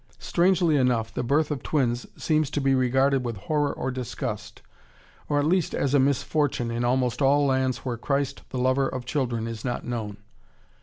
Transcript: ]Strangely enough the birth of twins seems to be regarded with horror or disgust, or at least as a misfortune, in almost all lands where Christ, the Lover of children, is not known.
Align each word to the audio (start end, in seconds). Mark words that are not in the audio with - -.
]Strangely 0.33 0.77
enough 0.77 1.13
the 1.13 1.21
birth 1.21 1.51
of 1.51 1.61
twins 1.61 2.07
seems 2.17 2.49
to 2.49 2.59
be 2.59 2.73
regarded 2.73 3.23
with 3.23 3.37
horror 3.37 3.71
or 3.71 3.91
disgust, 3.91 4.63
or 5.29 5.37
at 5.37 5.45
least 5.45 5.75
as 5.75 5.93
a 5.93 5.99
misfortune, 5.99 6.71
in 6.71 6.83
almost 6.83 7.21
all 7.21 7.45
lands 7.45 7.85
where 7.85 7.97
Christ, 7.97 8.41
the 8.49 8.57
Lover 8.57 8.87
of 8.89 9.05
children, 9.05 9.45
is 9.45 9.63
not 9.63 9.85
known. 9.85 10.17